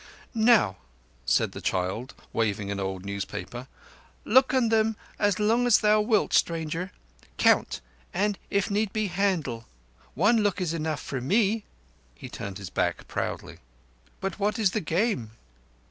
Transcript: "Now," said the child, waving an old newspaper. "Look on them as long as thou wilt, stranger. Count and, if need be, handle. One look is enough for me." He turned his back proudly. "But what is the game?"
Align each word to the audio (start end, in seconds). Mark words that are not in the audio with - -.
"Now," 0.33 0.77
said 1.27 1.51
the 1.51 1.61
child, 1.61 2.15
waving 2.33 2.71
an 2.71 2.79
old 2.79 3.05
newspaper. 3.05 3.67
"Look 4.25 4.51
on 4.51 4.69
them 4.69 4.95
as 5.19 5.37
long 5.37 5.67
as 5.67 5.77
thou 5.77 6.01
wilt, 6.01 6.33
stranger. 6.33 6.91
Count 7.37 7.81
and, 8.11 8.39
if 8.49 8.71
need 8.71 8.91
be, 8.93 9.09
handle. 9.09 9.67
One 10.15 10.41
look 10.41 10.59
is 10.59 10.73
enough 10.73 11.03
for 11.03 11.21
me." 11.21 11.65
He 12.15 12.29
turned 12.29 12.57
his 12.57 12.71
back 12.71 13.07
proudly. 13.07 13.59
"But 14.19 14.39
what 14.39 14.57
is 14.57 14.71
the 14.71 14.81
game?" 14.81 15.33